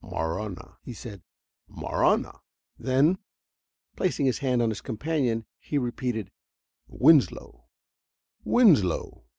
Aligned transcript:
"Marahna," 0.03 0.77
he 0.83 0.93
said. 0.93 1.21
"Marahna!" 1.67 2.39
Then, 2.75 3.19
placing 3.95 4.25
his 4.25 4.39
hand 4.39 4.59
on 4.59 4.69
his 4.69 4.81
companion, 4.81 5.45
he 5.59 5.77
repeated: 5.77 6.31
"Winslow 6.87 7.65
Winslow!" 8.43 9.25